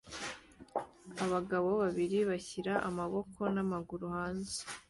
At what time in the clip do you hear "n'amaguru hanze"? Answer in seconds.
3.53-4.57